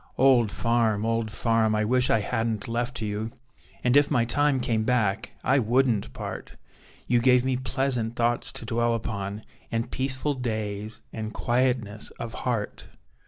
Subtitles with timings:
[0.17, 1.05] Old farm!
[1.05, 1.75] Old farm!
[1.75, 3.29] I wish I hadn't left you!
[3.83, 6.57] And if my time came back, I wouldn't part:
[7.05, 12.87] You gave me pleasant thoughts to dwell upon, And peaceful days and quietness of heart.